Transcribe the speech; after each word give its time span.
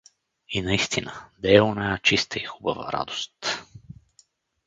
И 0.49 0.61
наистина, 0.61 1.29
де 1.37 1.55
е 1.55 1.61
оная 1.61 1.97
чиста 2.01 2.39
и 2.39 2.43
хубава 2.43 2.91
радост! 2.93 3.63